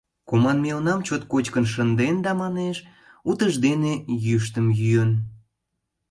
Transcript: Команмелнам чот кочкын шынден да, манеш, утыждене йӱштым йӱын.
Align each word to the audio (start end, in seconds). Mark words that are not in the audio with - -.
Команмелнам 0.29 0.99
чот 1.07 1.21
кочкын 1.31 1.65
шынден 1.73 2.15
да, 2.25 2.31
манеш, 2.41 2.77
утыждене 3.29 3.93
йӱштым 4.25 4.67
йӱын. 4.79 5.11